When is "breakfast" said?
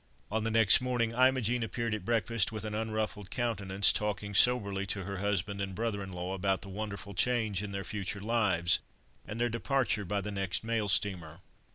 2.03-2.51